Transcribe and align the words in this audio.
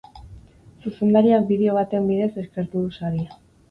Zuzendariak 0.85 1.47
bideo 1.53 1.79
baten 1.79 2.11
bidez 2.11 2.33
eskertu 2.47 2.85
du 2.87 3.01
saria. 3.01 3.43